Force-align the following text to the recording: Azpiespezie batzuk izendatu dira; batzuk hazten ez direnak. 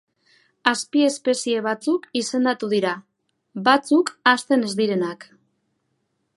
Azpiespezie 0.69 1.59
batzuk 1.67 2.07
izendatu 2.23 2.71
dira; 2.73 2.95
batzuk 3.69 4.13
hazten 4.33 4.69
ez 4.71 4.75
direnak. 4.81 5.33